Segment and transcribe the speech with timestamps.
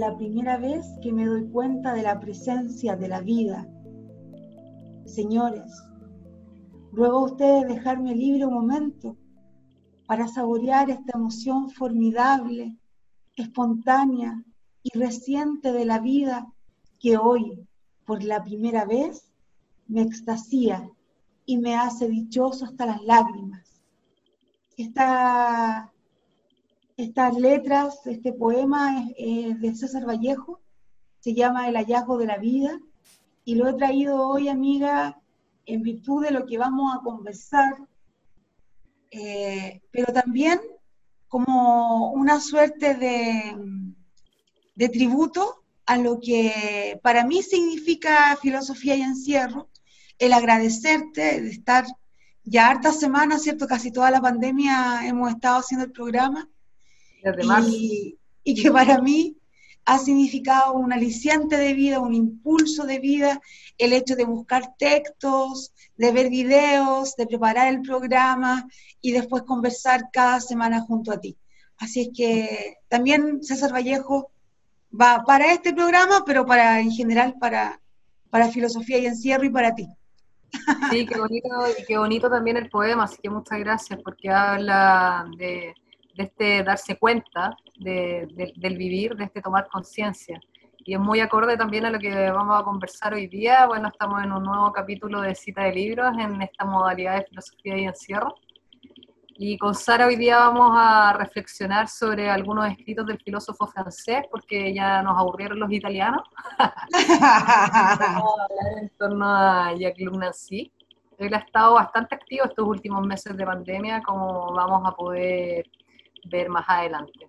[0.00, 3.68] la primera vez que me doy cuenta de la presencia de la vida.
[5.04, 5.70] Señores,
[6.90, 9.18] ruego a ustedes dejarme libre un momento
[10.06, 12.78] para saborear esta emoción formidable,
[13.36, 14.42] espontánea
[14.82, 16.50] y reciente de la vida
[16.98, 17.68] que hoy,
[18.06, 19.30] por la primera vez,
[19.86, 20.90] me extasía
[21.44, 23.82] y me hace dichoso hasta las lágrimas.
[24.78, 25.89] Esta
[27.00, 30.60] estas letras, este poema es, de César Vallejo,
[31.20, 32.78] se llama El hallazgo de la vida,
[33.44, 35.20] y lo he traído hoy, amiga,
[35.66, 37.74] en virtud de lo que vamos a conversar,
[39.10, 40.60] eh, pero también
[41.28, 43.56] como una suerte de,
[44.74, 49.68] de tributo a lo que para mí significa filosofía y encierro,
[50.18, 51.86] el agradecerte de estar
[52.44, 53.66] ya hartas semanas, ¿cierto?
[53.66, 56.48] Casi toda la pandemia hemos estado haciendo el programa
[57.68, 59.36] y, y, que para mí
[59.84, 63.40] ha significado un aliciante de vida, un impulso de vida,
[63.78, 68.68] el hecho de buscar textos, de ver videos, de preparar el programa
[69.00, 71.36] y después conversar cada semana junto a ti.
[71.78, 74.30] Así es que también César Vallejo
[74.98, 77.80] va para este programa, pero para en general para,
[78.28, 79.88] para filosofía y encierro y para ti.
[80.90, 85.26] Sí, qué bonito, y qué bonito también el poema, así que muchas gracias porque habla
[85.38, 85.74] de,
[86.16, 90.40] de este darse cuenta del vivir, de este tomar conciencia.
[90.78, 93.66] Y es muy acorde también a lo que vamos a conversar hoy día.
[93.66, 97.76] Bueno, estamos en un nuevo capítulo de cita de libros en esta modalidad de filosofía
[97.76, 98.34] y encierro.
[99.42, 104.74] Y con Sara hoy día vamos a reflexionar sobre algunos escritos del filósofo francés, porque
[104.74, 106.22] ya nos aburrieron los italianos.
[106.58, 110.70] vamos a hablar en torno a Jacques Nancy.
[111.16, 115.66] Él ha estado bastante activo estos últimos meses de pandemia, como vamos a poder
[116.24, 117.26] ver más adelante.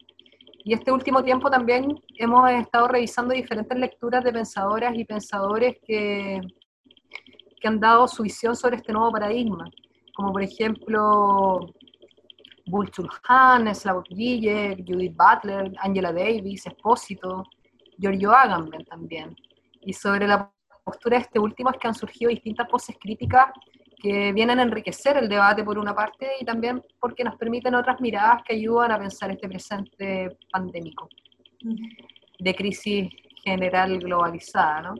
[0.63, 6.39] Y este último tiempo también hemos estado revisando diferentes lecturas de pensadoras y pensadores que,
[7.59, 9.69] que han dado su visión sobre este nuevo paradigma,
[10.15, 11.73] como por ejemplo
[12.67, 17.43] Bulchul Han, Slavoj Žižek, Judith Butler, Angela Davis, Espósito,
[17.97, 19.35] Giorgio Agamben también.
[19.81, 20.51] Y sobre la
[20.83, 23.47] postura de este último es que han surgido distintas voces críticas
[24.01, 28.01] que vienen a enriquecer el debate por una parte y también porque nos permiten otras
[28.01, 31.07] miradas que ayudan a pensar este presente pandémico
[32.39, 33.09] de crisis
[33.43, 34.95] general globalizada, ¿no?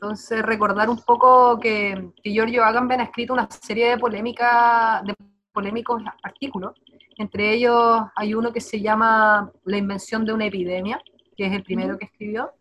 [0.00, 5.12] Entonces, recordar un poco que, que Giorgio Agamben ha escrito una serie de, polémica, de
[5.52, 6.72] polémicos artículos.
[7.16, 11.00] Entre ellos hay uno que se llama La invención de una epidemia,
[11.36, 12.52] que es el primero que escribió,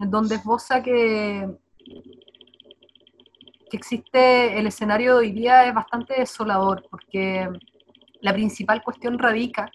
[0.00, 1.48] en donde esboza que
[3.70, 7.48] que existe el escenario de hoy día es bastante desolador, porque
[8.20, 9.70] la principal cuestión radica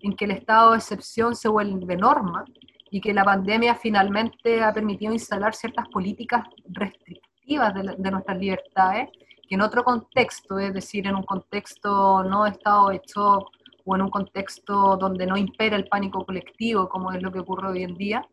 [0.00, 2.44] en que el estado de excepción se vuelve norma
[2.90, 9.08] y que la pandemia finalmente ha permitido instalar ciertas políticas restrictivas de, nuestras libertades,
[9.48, 13.50] que en otro contexto, es decir, en un contexto no de estado de shock
[13.84, 17.68] o en un contexto donde no impera el pánico colectivo, como es lo que ocurre
[17.68, 18.24] hoy en día,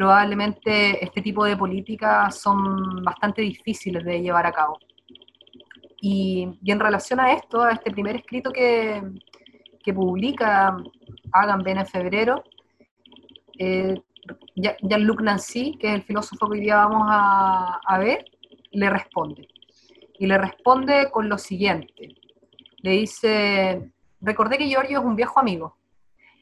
[0.00, 4.78] probablemente este tipo de políticas son bastante difíciles de llevar a cabo.
[6.00, 9.02] Y, en relación a esto, a este primer escrito que,
[9.84, 10.74] que publica
[11.32, 12.42] Agamben en febrero,
[13.58, 13.94] eh,
[14.56, 18.24] Jean-Luc Nancy, que es el filósofo que hoy día vamos a, a ver,
[18.70, 19.48] le responde.
[20.18, 22.16] Y le responde con lo siguiente.
[22.78, 25.76] Le dice, recordé que Giorgio es un viejo amigo,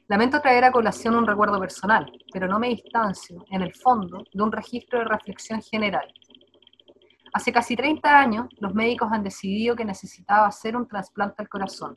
[0.09, 4.41] Lamento traer a colación un recuerdo personal, pero no me distancio, en el fondo, de
[4.41, 6.11] un registro de reflexión general.
[7.31, 11.93] Hace casi 30 años, los médicos han decidido que necesitaba hacer un trasplante al corazón.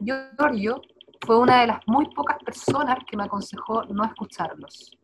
[0.00, 0.80] Giorgio
[1.26, 4.96] fue una de las muy pocas personas que me aconsejó no escucharlos.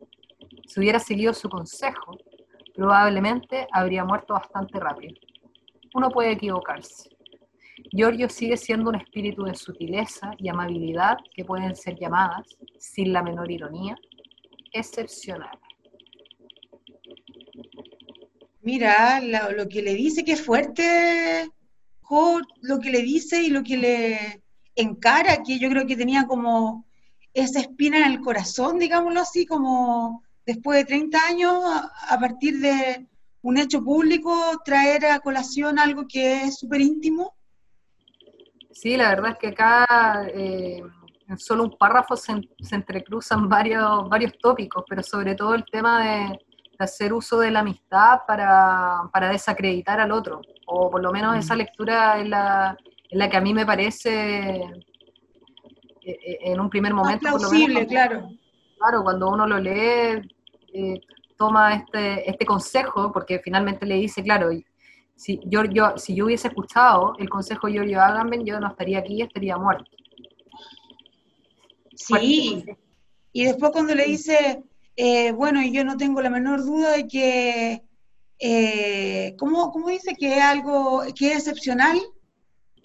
[0.65, 2.17] Si hubiera seguido su consejo,
[2.73, 5.13] probablemente habría muerto bastante rápido.
[5.93, 7.12] Uno puede equivocarse.
[7.95, 12.47] Giorgio sigue siendo un espíritu de sutileza y amabilidad que pueden ser llamadas,
[12.79, 13.95] sin la menor ironía,
[14.71, 15.59] excepcional.
[18.63, 21.51] Mira, lo, que le dice es fuerte,
[22.61, 24.43] lo que le dice y lo que le
[24.75, 26.87] encara, que yo creo que tenía como
[27.31, 31.53] esa espina en el corazón, digámoslo así, como después de 30 años,
[32.09, 33.05] a partir de
[33.43, 34.33] un hecho público,
[34.65, 37.35] traer a colación algo que es súper íntimo
[38.73, 40.81] Sí, la verdad es que acá eh,
[41.27, 42.33] en solo un párrafo se,
[42.71, 46.39] entrecruzan varios, varios tópicos, pero sobre todo el tema de,
[46.79, 51.57] hacer uso de la amistad para, desacreditar al otro, o por lo menos esa mm.
[51.57, 52.77] lectura es la,
[53.11, 54.49] la que a mí me parece
[56.05, 57.29] eh, eh, en un primer momento.
[57.29, 58.27] Más plausible, claro.
[58.77, 60.29] claro, cuando uno lo lee,
[60.73, 61.01] eh,
[61.37, 64.49] toma este, este consejo, porque finalmente le dice, claro,
[65.23, 68.99] si yo, yo, si yo hubiese escuchado el consejo de Giorgio Agamben, yo no estaría
[68.99, 69.85] aquí, estaría muerto.
[71.95, 72.65] Sí,
[73.31, 74.63] y después cuando le dice,
[74.97, 77.83] eh, bueno, y yo no tengo la menor duda de que,
[78.37, 81.97] eh, ¿cómo, ¿cómo, dice que es algo que es excepcional?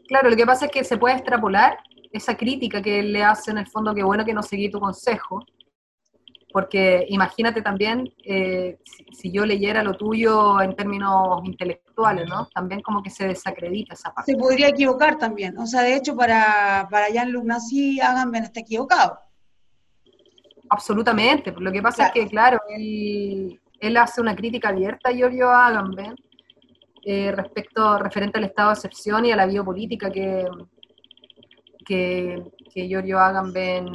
[0.07, 1.79] Claro, lo que pasa es que se puede extrapolar
[2.13, 4.79] esa crítica que él le hace en el fondo, que bueno que no seguí tu
[4.79, 5.45] consejo,
[6.53, 8.79] porque imagínate también eh,
[9.13, 11.88] si, yo leyera lo tuyo en términos intelectuales,
[12.27, 12.47] ¿no?
[12.55, 14.33] También como que se desacredita esa parte.
[14.33, 19.19] Se podría equivocar también, o sea, de hecho para, para Jean-Luc Nancy, Agamben está equivocado.
[20.71, 25.51] Absolutamente, lo que pasa es que, claro, él, él, hace una crítica abierta a Giorgio
[25.51, 26.15] Agamben
[27.05, 30.47] eh, respecto, referente al estado de excepción y a la biopolítica que,
[31.87, 33.89] que, que Giorgio Agamben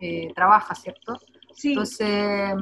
[0.00, 1.18] eh, trabaja, ¿cierto?
[1.62, 2.54] Entonces,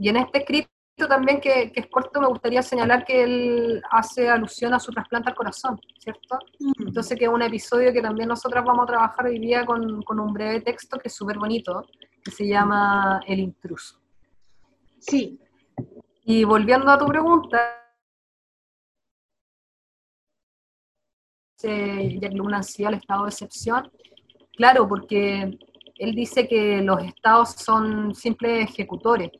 [0.00, 0.68] y en este escrito
[1.06, 5.36] también, que, es corto, me gustaría señalar que él hace alusión a su trasplante al
[5.36, 6.38] corazón, ¿cierto?
[6.58, 6.88] Mm.
[6.88, 10.18] Entonces, que es un episodio que también nosotros vamos a trabajar hoy día con, con
[10.18, 11.86] un breve texto que es súper bonito,
[12.24, 14.00] que se llama El intruso.
[14.98, 15.38] Sí.
[16.24, 17.78] Y volviendo a tu pregunta,
[21.60, 23.90] Jack Luna al estado de excepción,
[24.56, 25.58] claro, porque
[25.96, 29.30] él dice que los estados son simples ejecutores,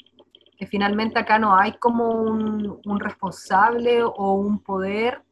[0.58, 5.22] que finalmente acá no hay como un, responsable o un poder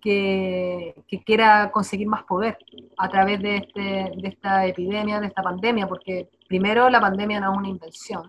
[0.00, 0.94] que,
[1.26, 2.56] quiera conseguir más poder
[2.96, 7.52] a través de, este, de esta epidemia, de esta pandemia, porque primero la pandemia no
[7.52, 8.28] es una invención,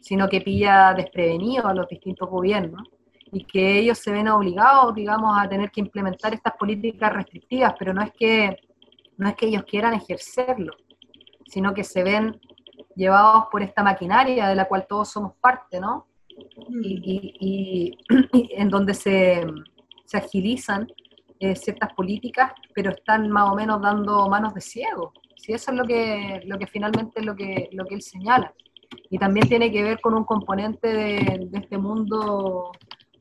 [0.00, 2.88] sino que pilla desprevenido a los distintos gobiernos
[3.32, 7.92] y que ellos se ven obligados, digamos, a tener que implementar estas políticas restrictivas, pero
[7.92, 8.56] no es que,
[9.16, 10.72] no es que ellos quieran ejercerlo,
[11.48, 12.40] sino que se ven
[12.94, 16.06] llevados por esta maquinaria de la cual todos somos parte, ¿no?
[16.82, 17.96] Y,
[18.32, 19.44] en donde se,
[20.12, 20.86] agilizan
[21.40, 25.12] eh, ciertas políticas, pero están más o menos dando manos de ciego.
[25.36, 28.54] Si eso es lo que, lo que finalmente es lo que, lo que él señala.
[29.10, 32.70] Y también tiene que ver con un componente de, de este mundo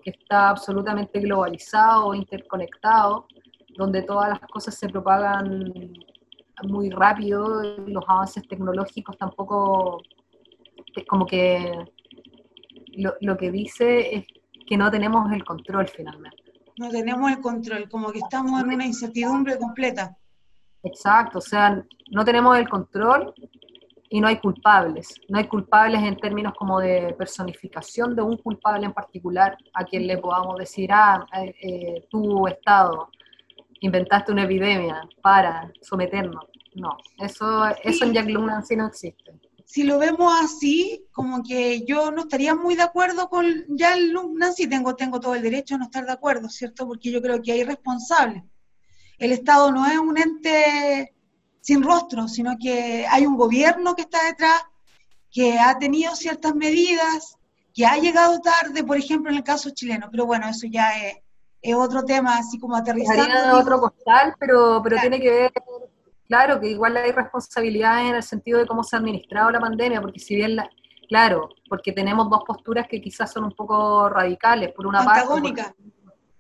[0.04, 3.28] que está absolutamente globalizado, interconectado,
[3.76, 5.74] donde todas las cosas se propagan
[6.62, 10.02] muy rápido, los avances tecnológicos tampoco,
[11.08, 11.72] como que
[12.96, 14.26] lo, que dice es
[14.68, 16.38] que no tenemos el control finalmente.
[16.78, 20.16] No tenemos el control, como que estamos en una incertidumbre completa.
[20.84, 23.34] Exacto, o sea, no tenemos el control
[24.10, 25.20] y no hay culpables.
[25.30, 30.08] No hay culpables en términos como de personificación de un culpable en particular a quien
[30.08, 33.10] le podamos decir, ah, eh, eh tu Estado
[33.83, 36.45] inventaste una epidemia para someternos.
[36.75, 39.31] No, eso, eso en Jack no existe.
[39.65, 43.97] Si lo vemos así, como que yo no estaría muy de acuerdo con Jack
[44.35, 46.88] Nancy, tengo, tengo todo el derecho a no estar de acuerdo, ¿cierto?
[46.88, 48.44] Porque yo creo que hay responsables.
[49.18, 51.13] El Estado no es un ente
[51.59, 54.62] sin rostro, sino que hay un gobierno que está detrás,
[55.31, 57.38] que ha tenido ciertas medidas,
[57.74, 61.15] que ha llegado tarde, por ejemplo, en el caso chileno, pero bueno, eso ya es,
[61.63, 63.57] es otro tema, así como aterrizando.
[63.57, 65.51] otro costal, pero, pero tiene que ver,
[66.27, 70.02] claro, que igual hay responsabilidades en el sentido de cómo se ha administrado la pandemia,
[70.02, 70.69] porque si bien, la,
[71.07, 75.54] claro, porque tenemos dos posturas que quizás son un poco radicales, por una parte...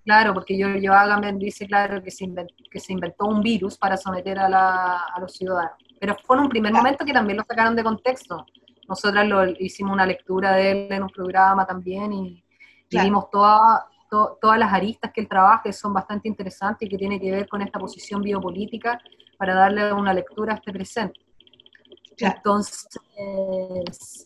[0.03, 3.77] claro, porque yo, yo Agamben dice, claro, que se, inventó, que se inventó un virus
[3.77, 5.77] para someter a, la, a los ciudadanos.
[6.01, 8.45] Pero fue en un primer momento que también lo sacaron de contexto.
[8.89, 12.43] Nosotras lo, hicimos una lectura de él en un programa también y,
[12.89, 13.87] vimos toda,
[14.41, 17.61] todas las aristas que él trabaja, son bastante interesantes y que tiene que ver con
[17.61, 19.01] esta posición biopolítica
[19.37, 21.19] para darle una lectura a este presente.
[22.17, 22.87] Entonces,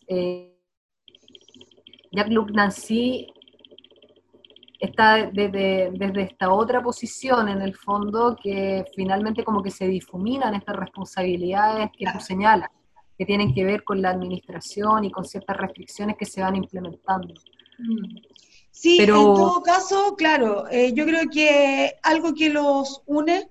[0.07, 0.53] eh,
[2.11, 3.27] Jacques-Luc Nancy
[4.79, 10.53] está desde, desde, esta otra posición, en el fondo, que finalmente como que se difuminan
[10.53, 12.69] estas responsabilidades que tú señalas,
[13.17, 17.33] que tienen que ver con la administración y con ciertas restricciones que se van implementando.
[18.79, 23.49] Sí, en todo caso, claro, eh, yo creo que algo que los une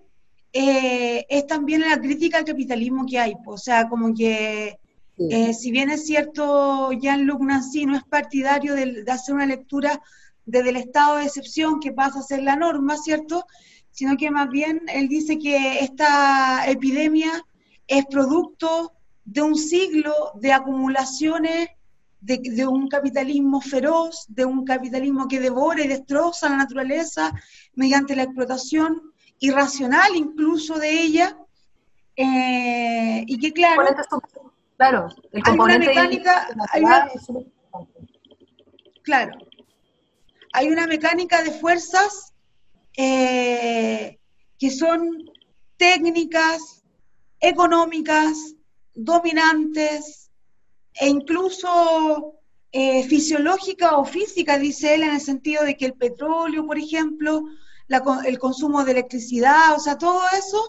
[0.53, 3.35] eh, es también la crítica al capitalismo que hay.
[3.45, 4.79] O sea, como que
[5.19, 10.01] eh, si bien es cierto, Jean-Luc Nancy no es partidario de, hacer una lectura
[10.45, 13.47] desde el estado de excepción que pasa a ser la norma, ¿cierto?
[13.91, 17.45] Sino que más bien él dice que esta epidemia
[17.89, 18.93] es producto
[19.25, 21.69] de un siglo de acumulaciones
[22.21, 27.33] de, un capitalismo feroz, de un capitalismo que devora y destroza la naturaleza
[27.75, 31.37] mediante la explotación irracional incluso de ella,
[32.17, 33.83] eh, y que claro...
[34.77, 37.11] Claro, el hay una mecánica, hay una,
[39.03, 39.39] claro,
[40.53, 42.35] hay una mecánica de fuerzas
[42.95, 44.19] eh,
[44.59, 45.31] que son
[45.79, 46.85] técnicas,
[47.41, 48.55] económicas,
[48.95, 50.26] dominantes
[51.01, 52.35] e incluso
[52.73, 57.45] eh, fisiológica o física, dice él, en el sentido de que el petróleo, por ejemplo,
[58.27, 60.63] el consumo de electricidad, o sea, todo eso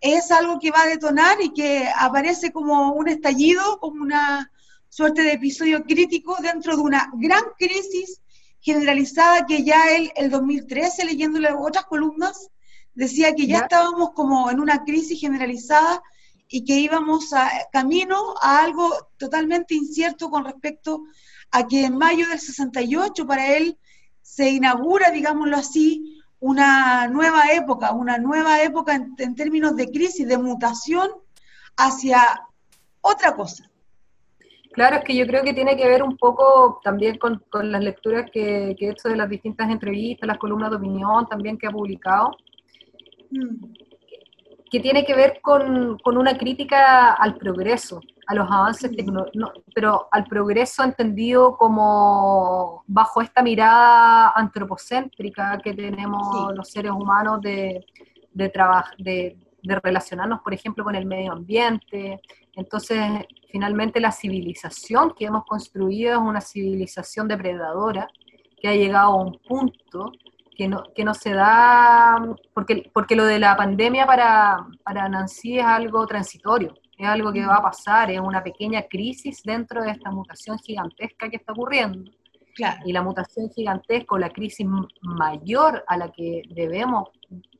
[0.00, 4.50] es algo que va a detonar y que aparece como un estallido, como una
[4.88, 8.20] suerte de episodio crítico dentro de una gran crisis
[8.60, 12.50] generalizada que ya él, el 2013, leyéndole otras columnas,
[12.94, 16.02] decía que ya, estábamos como en una crisis generalizada
[16.52, 21.04] y que íbamos a, camino a algo totalmente incierto con respecto
[21.52, 23.78] a que en mayo del 68 para él
[24.20, 30.38] se inaugura, digámoslo así, una nueva época, una nueva época en, términos de crisis, de
[30.38, 31.08] mutación
[31.76, 32.20] hacia
[33.00, 33.70] otra cosa.
[34.72, 38.30] Claro, es que yo creo que tiene que ver un poco también con, las lecturas
[38.32, 41.70] que, que, he hecho de las distintas entrevistas, las columnas de opinión también que ha
[41.70, 42.36] publicado,
[43.30, 43.79] mm.
[44.70, 50.08] Que tiene que ver con, con, una crítica al progreso, a los avances tecnológicos, pero
[50.12, 57.84] al progreso entendido como bajo esta mirada antropocéntrica que tenemos los seres humanos de,
[58.32, 58.52] de,
[58.98, 62.20] de, de relacionarnos, por ejemplo, con el medio ambiente.
[62.54, 68.08] Entonces, finalmente la civilización que hemos construido es una civilización depredadora
[68.60, 70.12] que ha llegado a un punto
[70.60, 75.58] que no, que no se da, porque, porque lo de la pandemia para, para Nancy
[75.58, 79.92] es algo transitorio es algo que va a pasar, es una pequeña crisis dentro de
[79.92, 82.10] esta mutación gigantesca que está ocurriendo.
[82.84, 84.66] Y la mutación gigantesca o la crisis
[85.00, 87.08] mayor a la que debemos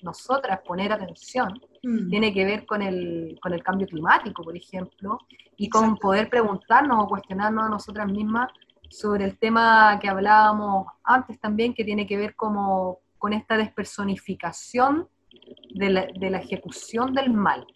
[0.03, 2.11] nosotras poner atención mm.
[2.11, 5.19] tiene que ver con el, con el cambio climático, por ejemplo,
[5.57, 8.51] y con poder preguntarnos o cuestionarnos a nosotras mismas
[8.91, 15.09] sobre el tema que hablábamos antes también, que tiene que ver como, con esta despersonificación
[15.71, 17.67] de la, de la ejecución del mal.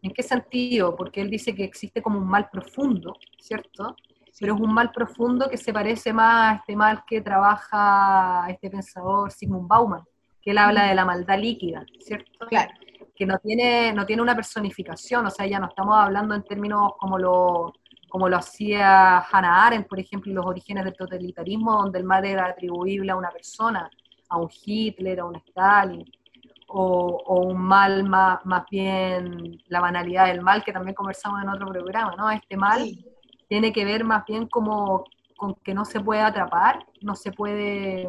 [0.00, 0.96] ¿En qué sentido?
[0.96, 3.96] Porque él dice que existe como un mal profundo, ¿cierto?
[4.38, 8.70] Pero es un mal profundo que se parece más a este mal que trabaja este
[8.70, 10.04] pensador Sigmund Bauman,
[10.40, 12.46] que él habla de la maldad líquida, ¿cierto?
[12.46, 12.72] Claro.
[13.14, 16.92] Que no tiene, no tiene una personificación, o sea, ya no estamos hablando en términos
[16.98, 17.74] como lo,
[18.10, 22.24] como lo hacía Hannah Arendt, por ejemplo, en los orígenes del totalitarismo, donde el mal
[22.26, 23.88] era atribuible a una persona,
[24.28, 26.04] a un Hitler, a un Stalin,
[26.72, 31.68] o, un mal más, más, bien la banalidad del mal que también conversamos en otro
[31.68, 32.30] programa, ¿no?
[32.30, 32.82] Este mal
[33.48, 35.04] tiene que ver más bien como
[35.36, 38.06] con que no se puede atrapar, no se puede,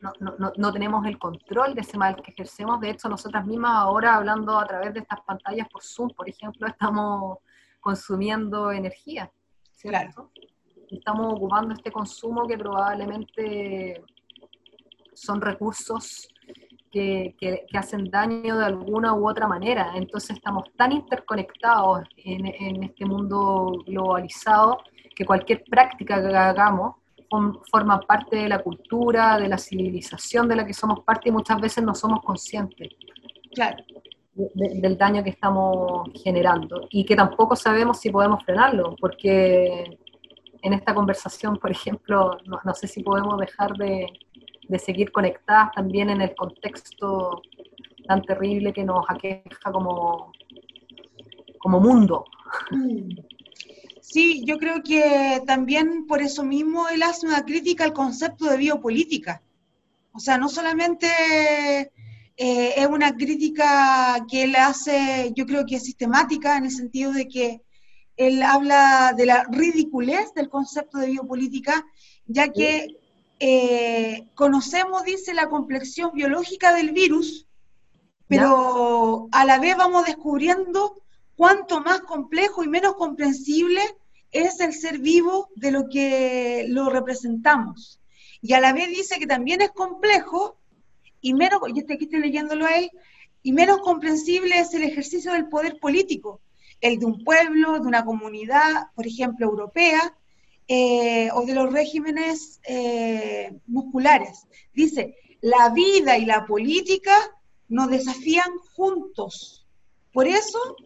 [0.00, 2.80] no, no, no, tenemos el control de ese mal que ejercemos.
[2.80, 6.66] De hecho, nosotras mismas ahora hablando a través de estas pantallas por Zoom, por ejemplo,
[6.68, 7.38] estamos
[7.80, 9.30] consumiendo energía,
[9.72, 10.30] ¿cierto?
[10.90, 14.04] Estamos ocupando este consumo que probablemente
[15.14, 16.28] son recursos
[16.90, 19.92] que, hacen daño de alguna u otra manera.
[19.94, 24.78] Entonces estamos tan interconectados en, este mundo globalizado
[25.14, 26.96] que cualquier práctica que hagamos
[27.70, 31.60] forma parte de la cultura, de la civilización de la que somos parte y muchas
[31.60, 32.88] veces no somos conscientes
[34.54, 39.98] del daño que estamos generando y que tampoco sabemos si podemos frenarlo, porque
[40.62, 44.06] en esta conversación, por ejemplo, no sé si podemos dejar de,
[44.68, 47.42] de seguir conectadas también en el contexto
[48.06, 50.32] tan terrible que nos aqueja como,
[51.58, 52.24] como mundo.
[54.00, 58.56] Sí, yo creo que también por eso mismo él hace una crítica al concepto de
[58.56, 59.42] biopolítica.
[60.12, 61.92] O sea, no solamente
[62.36, 67.12] eh, es una crítica que él hace, yo creo que es sistemática, en el sentido
[67.12, 67.62] de que
[68.16, 71.84] él habla de la ridiculez del concepto de biopolítica,
[72.26, 72.96] ya que
[73.38, 77.46] eh, conocemos, dice, la complexión biológica del virus,
[78.28, 81.00] pero a la vez vamos descubriendo
[81.36, 83.80] cuánto más complejo y menos comprensible
[84.32, 88.00] es el ser vivo de lo que lo representamos.
[88.42, 90.56] Y a la vez dice que también es complejo
[91.20, 92.90] y menos, y este aquí estoy leyéndolo a él,
[93.42, 96.40] y menos comprensible es el ejercicio del poder político,
[96.80, 100.14] el de un pueblo, de una comunidad, por ejemplo, europea,
[100.68, 104.46] eh, o de los regímenes eh, musculares.
[104.74, 107.14] Dice, la vida y la política
[107.68, 109.64] nos desafían juntos.
[110.12, 110.76] Por eso,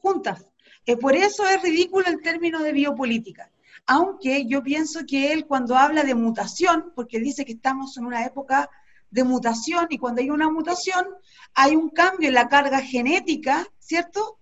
[0.00, 0.46] juntas.
[0.86, 3.50] Eh, por eso es ridículo el término de biopolítica.
[3.86, 8.24] Aunque yo pienso que él cuando habla de mutación, porque dice que estamos en una
[8.24, 8.70] época
[9.10, 11.06] de mutación y cuando hay una mutación
[11.54, 14.38] hay un cambio en la carga genética, ¿cierto?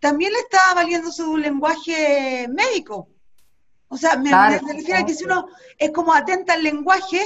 [0.00, 3.08] también le está valiendo su lenguaje médico.
[3.88, 5.48] O sea, me, refiero a que si uno
[5.78, 7.20] es como atenta al lenguaje,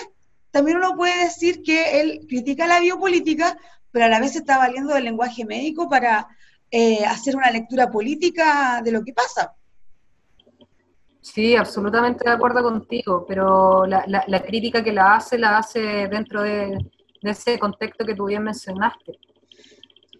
[0.50, 3.58] también uno puede decir que él critica la biopolítica,
[3.90, 6.28] pero a la vez está valiendo del lenguaje médico para
[6.70, 9.54] eh, hacer una lectura política de lo que pasa.
[11.23, 16.76] Sí, absolutamente de acuerdo contigo, pero la, crítica que la hace, la hace dentro de,
[17.23, 19.19] ese contexto que tú bien mencionaste.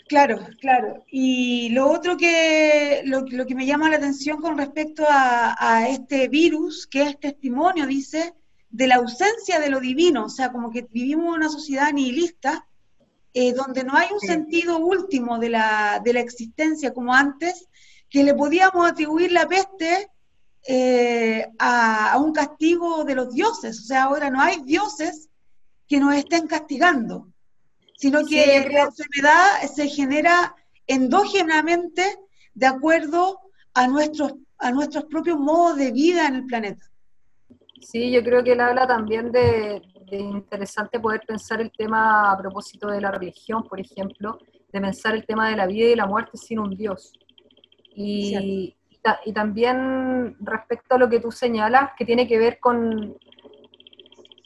[0.09, 1.03] Claro, claro.
[1.09, 6.87] Y lo otro que, lo, que me llama la atención con respecto a, este virus,
[6.87, 8.35] que es testimonio, dice,
[8.71, 12.69] de la ausencia de lo divino, o sea, como que vivimos en una sociedad nihilista,
[13.35, 17.69] eh, donde no hay un sentido último de la, de la existencia como antes,
[18.09, 20.12] que le podíamos atribuir la peste
[20.67, 23.81] eh, a, un castigo de los dioses.
[23.81, 25.29] O sea, ahora no hay dioses
[25.89, 27.29] que nos estén castigando,
[27.97, 30.55] sino que la enfermedad se genera
[30.87, 32.05] endógenamente
[32.55, 33.41] de acuerdo
[33.75, 36.87] a nuestros, a nuestros propios modos de vida en el planeta.
[37.81, 42.39] Sí, yo creo que él habla también de, de, interesante poder pensar el tema a
[42.39, 44.39] propósito de la religión, por ejemplo,
[44.73, 47.13] de pensar el tema de la vida y la muerte sin un Dios.
[47.95, 48.77] Y,
[49.25, 53.17] y también respecto a lo que tú señalas, que tiene que ver con,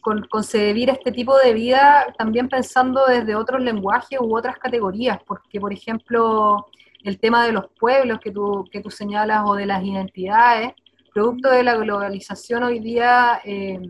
[0.00, 5.60] con concebir este tipo de vida también pensando desde otros lenguajes u otras categorías, porque
[5.60, 6.66] por ejemplo
[7.02, 10.72] el tema de los pueblos que tú, que tú señalas o de las identidades,
[11.12, 13.80] producto de la globalización hoy día, eh,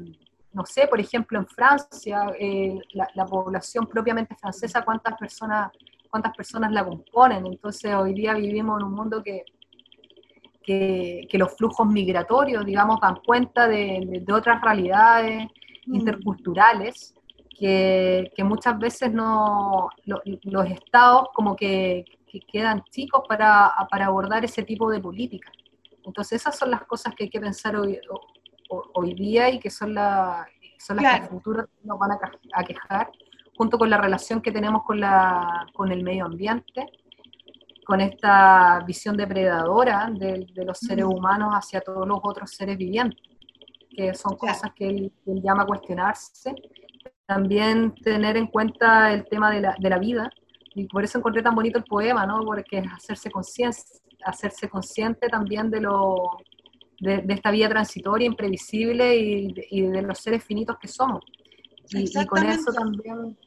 [0.52, 5.70] no sé, por ejemplo en Francia, eh, la, la, población propiamente francesa, ¿cuántas personas,
[6.08, 7.46] cuántas personas la componen?
[7.46, 9.44] Entonces hoy día vivimos en un mundo que
[10.66, 15.46] que, los flujos migratorios, digamos, dan cuenta de, otras realidades
[15.86, 15.94] mm.
[15.94, 17.14] interculturales
[17.56, 22.04] que, muchas veces no, los estados como que,
[22.52, 25.52] quedan chicos para, abordar ese tipo de políticas.
[26.04, 27.98] Entonces esas son las cosas que hay que pensar hoy,
[28.68, 30.46] hoy día y que son, la,
[30.78, 32.18] son las que en el futuro nos van a,
[32.52, 33.10] a quejar,
[33.56, 36.92] junto con la relación que tenemos con, la, con el medio ambiente
[37.86, 43.20] con esta visión depredadora de, los seres humanos hacia todos los otros seres vivientes,
[43.88, 46.52] que son cosas que él, llama a cuestionarse.
[47.26, 50.28] También tener en cuenta el tema de la, de la, vida,
[50.74, 52.40] y por eso encontré tan bonito el poema, ¿no?
[52.44, 53.30] porque es hacerse,
[54.24, 56.38] hacerse consciente también de, lo,
[56.98, 61.22] de, esta vida transitoria, imprevisible y de, y de, los seres finitos que somos.
[61.90, 63.38] Y, y con eso también,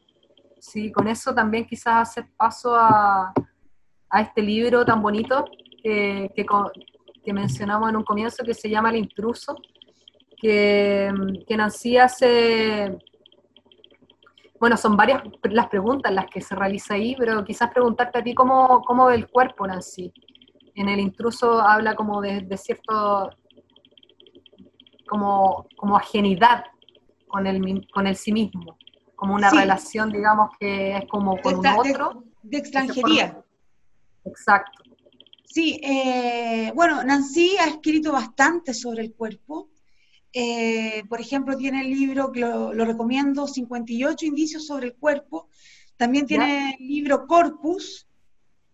[0.59, 3.33] sí, con eso también quizás hacer paso a
[4.09, 5.45] a este libro tan bonito
[5.83, 9.55] que, que, mencionamos en un comienzo, que se llama El intruso,
[10.37, 11.11] que,
[11.47, 12.97] que Nancy hace,
[14.59, 18.33] bueno, son varias las preguntas las que se realiza ahí, pero quizás preguntarte a ti
[18.33, 20.11] cómo, cómo ve el cuerpo, Nancy.
[20.75, 23.29] En el intruso habla como de, cierto,
[25.07, 26.65] como, como ajenidad
[27.27, 28.77] con el, con el sí mismo,
[29.15, 32.23] como una relación, digamos, que es como con un otro.
[32.41, 33.43] De, de extranjería.
[34.25, 34.83] Exacto.
[35.45, 39.69] Sí, eh, bueno, Nancy ha escrito bastante sobre el cuerpo.
[40.31, 45.49] Eh, por ejemplo, tiene el libro, que lo, recomiendo, 58 indicios sobre el cuerpo.
[45.97, 48.07] También tiene el libro Corpus,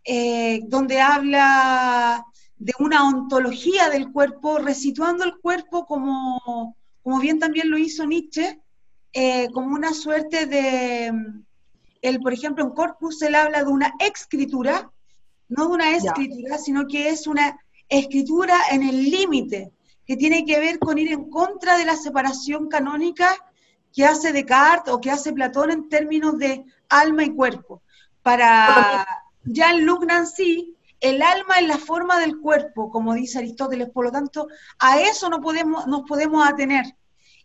[0.04, 2.26] eh, donde habla
[2.58, 8.60] de una ontología del cuerpo, resituando el cuerpo como, como bien también lo hizo Nietzsche,
[9.54, 11.12] como una suerte de,
[12.02, 14.92] el, por ejemplo, en Corpus él habla de una escritura,
[15.50, 19.72] no de una escritura, sino que es una escritura en el límite,
[20.06, 23.36] que tiene que ver con ir en contra de la separación canónica
[23.94, 27.82] que hace Descartes o que hace Platón en términos de alma y cuerpo.
[28.22, 29.08] Para
[29.46, 34.48] Jean-Luc Nancy, el alma es la forma del cuerpo, como dice Aristóteles, por lo tanto,
[34.80, 36.86] a eso no podemos, nos podemos atener.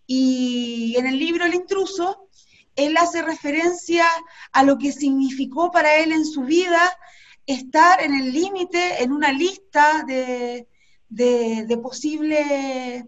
[0.06, 2.28] Y en el libro El intruso,
[2.74, 4.06] él hace referencia
[4.52, 6.80] a lo que significó para él en su vida
[7.54, 10.66] estar en el límite, en una lista de,
[11.08, 13.06] de, posible,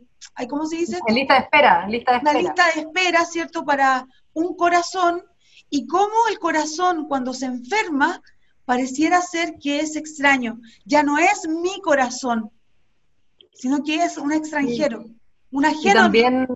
[0.49, 0.99] ¿cómo se dice?
[1.07, 2.39] En lista de espera, lista de espera.
[2.39, 3.65] Una lista de espera, ¿cierto?
[3.65, 5.23] Para un corazón
[5.71, 8.23] y cómo el corazón cuando se enferma
[8.65, 10.61] pareciera ser que es extraño.
[10.85, 12.51] Ya no es mi corazón,
[13.53, 15.05] sino que es un extranjero,
[15.51, 15.95] un ajeno.
[15.95, 16.49] también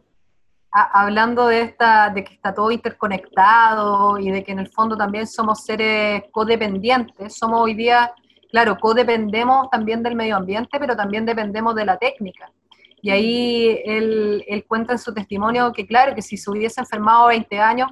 [0.77, 5.27] hablando de, esta, de que está todo interconectado y de que en el fondo también
[5.27, 8.13] somos seres codependientes, somos hoy día,
[8.51, 12.53] claro, codependemos también del medio ambiente, pero también dependemos de la técnica.
[13.01, 17.29] Y ahí él, él cuenta en su testimonio que, claro, que si se hubiese enfermado
[17.29, 17.91] 20 años,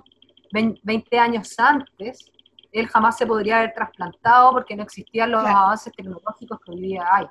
[0.53, 2.31] 20 años antes,
[2.71, 7.05] él jamás se podría haber trasplantado porque no existían los avances tecnológicos que hoy día
[7.11, 7.27] hay.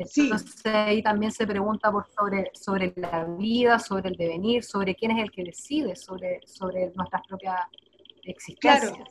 [0.00, 5.12] Entonces ahí también se pregunta por sobre, sobre la vida, sobre el devenir, sobre quién
[5.12, 7.60] es el que decide sobre, sobre nuestras propias
[8.24, 8.92] existencias.
[8.92, 9.04] Claro.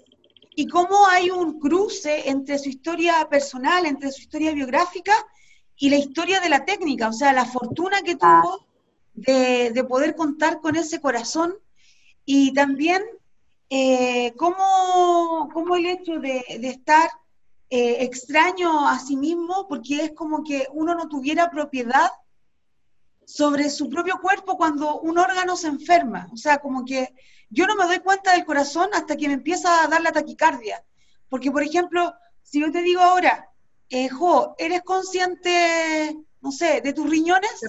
[0.55, 5.13] Y cómo hay un cruce entre su historia personal, entre su historia biográfica
[5.77, 8.67] y la historia de la técnica, o sea, la fortuna que tuvo
[9.13, 11.55] de, de poder contar con ese corazón
[12.25, 13.01] y también
[13.69, 17.09] eh, cómo, cómo, el hecho de, de estar
[17.69, 22.09] eh, extraño a sí mismo, porque es como que uno no tuviera propiedad
[23.25, 26.27] sobre su propio cuerpo cuando un órgano se enferma.
[26.33, 27.13] O sea, como que
[27.49, 30.83] yo no me doy cuenta del corazón hasta que me empieza a dar la taquicardia.
[31.29, 33.49] Porque, por ejemplo, si yo te digo ahora,
[33.89, 37.61] eh, Jo, ¿eres consciente, no sé, de tus riñones?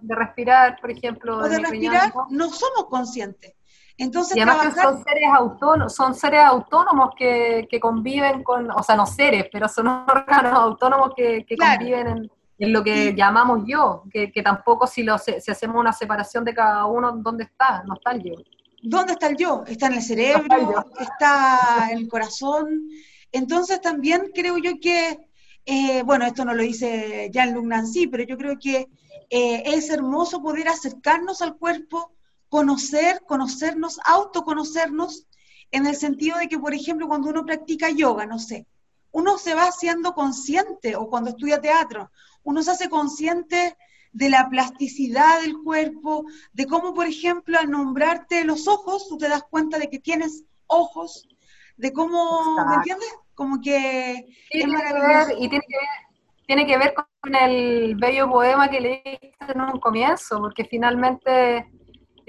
[0.00, 1.38] De, respirar, por ejemplo.
[1.38, 3.54] O de, respirar, no somos conscientes.
[4.00, 9.04] Entonces, y además son seres autónomos, son seres autónomos que, conviven con, o sea, no
[9.06, 15.02] seres, pero son órganos autónomos que, conviven en, lo que llamamos yo, que, tampoco si,
[15.02, 17.82] lo, si hacemos una separación de cada uno, ¿dónde está?
[17.84, 18.34] No está el yo.
[18.82, 19.64] ¿Dónde está el yo?
[19.66, 22.88] Está en el cerebro, está, en el corazón.
[23.32, 25.18] Entonces también creo yo que,
[25.66, 28.88] eh, bueno, esto no lo dice Jean-Luc Nancy, pero yo creo que
[29.30, 32.12] eh, es hermoso poder acercarnos al cuerpo,
[32.48, 35.26] conocer, conocernos, autoconocernos,
[35.70, 38.66] en el sentido de que, por ejemplo, cuando uno practica yoga, no sé,
[39.10, 42.10] uno se va haciendo consciente, o cuando estudia teatro,
[42.42, 43.76] uno se hace consciente
[44.12, 49.28] de la plasticidad del cuerpo, de cómo, por ejemplo, al nombrarte los ojos, tú te
[49.28, 51.28] das cuenta de que tienes ojos,
[51.76, 53.14] de cómo, ¿me entiendes?
[53.34, 55.32] Como que es maravilloso.
[55.38, 59.78] y tiene que, ver, tiene que ver con el bello poema que leíste en un
[59.78, 61.70] comienzo, porque finalmente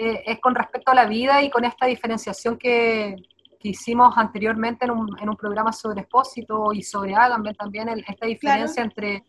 [0.01, 3.17] eh, es con respecto a la vida y con esta diferenciación que,
[3.61, 8.81] hicimos anteriormente en un, en un, programa sobre Expósito y sobre Agamben también, esta diferencia
[8.81, 9.25] entre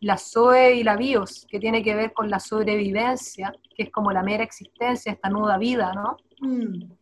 [0.00, 4.12] la Zoe y la BIOS, que tiene que ver con la sobrevivencia, que es como
[4.12, 6.18] la mera existencia, esta nuda vida, ¿no?
[6.40, 6.92] Mm.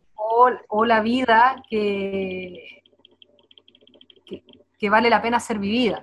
[0.68, 2.84] O, la vida que,
[4.78, 6.00] que, vale la pena ser vivida.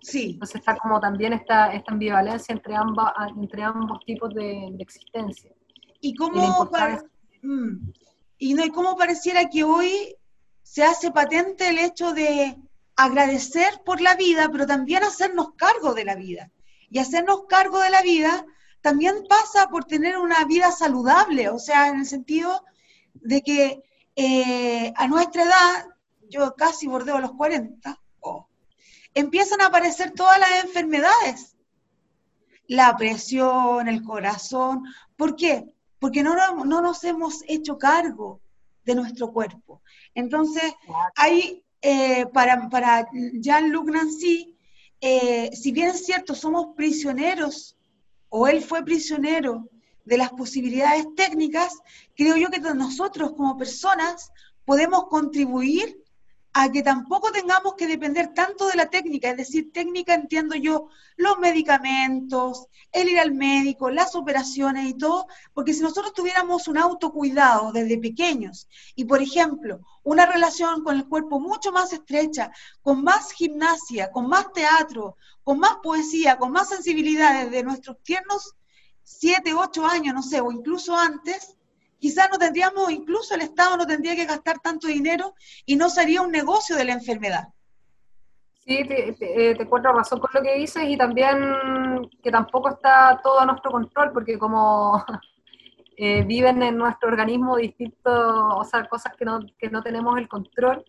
[0.00, 0.30] Sí.
[0.34, 5.50] Entonces está como también esta, esta ambivalencia entre, ambas, entre ambos tipos de, de existencia.
[6.00, 6.70] Y cómo,
[7.42, 7.92] mm.
[8.38, 10.16] y, no, y cómo pareciera que hoy
[10.62, 12.56] se hace patente el hecho de
[12.96, 16.50] agradecer por la vida, pero también hacernos cargo de la vida.
[16.90, 18.44] Y hacernos cargo de la vida
[18.80, 22.64] también pasa por tener una vida saludable, o sea, en el sentido
[23.14, 23.82] de que
[24.16, 25.86] eh, a nuestra edad,
[26.28, 28.00] yo casi bordeo los 40,
[29.14, 31.56] empiezan a aparecer todas las enfermedades.
[32.66, 34.84] La presión, el corazón.
[35.16, 35.74] ¿Por qué?
[36.00, 36.34] Porque no,
[36.64, 38.40] no nos hemos hecho cargo
[38.84, 39.82] de nuestro cuerpo.
[40.14, 40.72] Entonces,
[41.14, 44.56] hay, eh, para, para Jean-Luc Nancy,
[45.00, 47.76] eh, si bien es cierto, somos prisioneros,
[48.30, 49.68] o él fue prisionero
[50.04, 51.78] de las posibilidades técnicas,
[52.16, 54.32] creo yo que nosotros como personas
[54.64, 56.02] podemos contribuir
[56.52, 60.88] a que tampoco tengamos que depender tanto de la técnica, es decir, técnica entiendo yo
[61.16, 66.78] los medicamentos, el ir al médico, las operaciones y todo, porque si nosotros tuviéramos un
[66.78, 72.50] autocuidado desde pequeños y, por ejemplo, una relación con el cuerpo mucho más estrecha,
[72.82, 78.56] con más gimnasia, con más teatro, con más poesía, con más sensibilidad desde nuestros tiernos
[79.04, 81.56] 7, 8 años, no sé, o incluso antes,
[82.00, 85.34] quizás no tendríamos, incluso el Estado no tendría que gastar tanto dinero
[85.66, 87.48] y no sería un negocio de la enfermedad.
[88.64, 91.38] Sí, te, te, eh, cuento razón con lo que dices y también
[92.22, 95.04] que tampoco está todo a nuestro control, porque como
[95.96, 100.28] eh, viven en nuestro organismo distintos, o sea, cosas que no, que no tenemos el
[100.28, 100.84] control,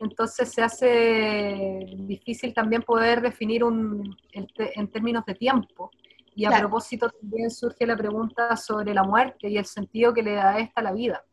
[0.00, 5.90] entonces se hace difícil también poder definir un, en términos de tiempo.
[6.38, 10.34] Y a propósito también surge la pregunta sobre la muerte y el sentido que le
[10.34, 11.24] da esta a la vida.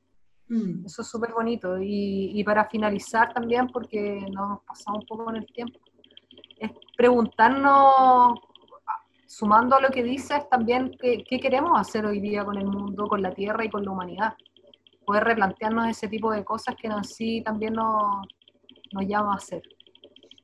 [0.48, 0.84] Mm.
[0.84, 1.78] Eso es súper bonito.
[1.80, 5.80] Y, para finalizar también, porque nos pasado un poco en el tiempo,
[6.58, 8.40] es preguntarnos,
[9.28, 13.22] sumando a lo que dices, también qué, queremos hacer hoy día con el mundo, con
[13.22, 14.34] la Tierra y con la humanidad.
[15.06, 18.26] Poder replantearnos ese tipo de cosas que así también nos,
[18.92, 19.62] nos llama a hacer.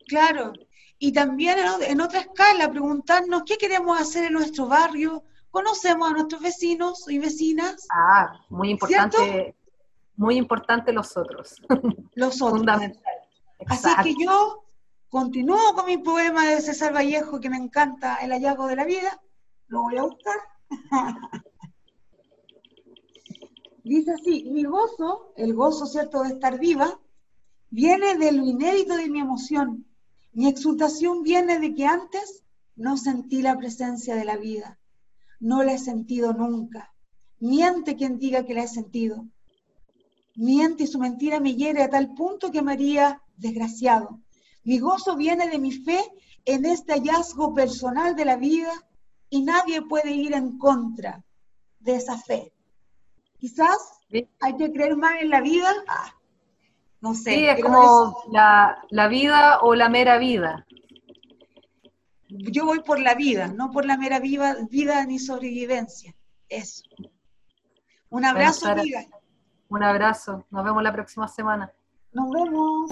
[0.08, 0.54] Claro,
[1.04, 6.40] y también en otra escala preguntarnos qué queremos hacer en nuestro barrio, conocemos a nuestros
[6.44, 7.88] vecinos y vecinas.
[7.92, 9.56] Ah, muy importante,
[10.16, 11.56] muy importante los otros.
[12.14, 12.60] Los otros.
[12.60, 13.02] Fundamental.
[13.66, 14.64] Así que yo
[15.10, 19.20] continúo con mi poema de César Vallejo que me encanta, El hallazgo de la vida.
[19.70, 20.38] Lo voy a buscar.
[23.84, 27.00] Dice así, mi gozo, el gozo cierto de estar viva,
[27.72, 29.88] viene de lo inédito de mi emoción.
[30.34, 32.44] Mi exultación viene de que antes
[32.76, 34.80] no sentí la presencia de la vida.
[35.40, 36.94] No la he sentido nunca.
[37.40, 39.26] Miente quien diga que la he sentido.
[40.36, 44.22] Miente y su mentira me hiere a tal punto que me haría desgraciado.
[44.64, 46.00] Mi gozo viene de mi fe
[46.46, 48.72] en este hallazgo personal de la vida
[49.30, 51.24] y nadie puede ir en contra
[51.80, 52.54] de esa fe.
[53.38, 53.78] Quizás
[54.40, 55.74] hay que creer más en la vida.
[55.88, 56.14] Ah,
[57.02, 57.34] no sé.
[57.34, 60.66] Sí, es como la, la vida o la mera vida.
[62.30, 66.16] Yo voy por la vida, no por la mera vida, vida ni sobrevivencia.
[66.48, 66.84] Eso.
[68.10, 69.06] Un abrazo, amiga.
[69.68, 70.46] Un abrazo.
[70.50, 71.72] Nos vemos la próxima semana.
[72.14, 72.92] Nos vemos.